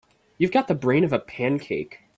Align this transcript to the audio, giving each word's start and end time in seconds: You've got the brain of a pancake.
You've 0.39 0.51
got 0.51 0.67
the 0.67 0.73
brain 0.73 1.03
of 1.03 1.13
a 1.13 1.19
pancake. 1.19 1.99